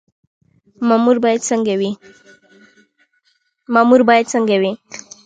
مامور 0.87 1.17
باید 4.05 4.25
څنګه 4.31 4.53
وي؟ 4.61 4.71